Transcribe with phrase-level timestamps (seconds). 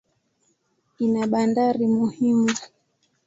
[1.03, 2.51] Ina bandari muhimu.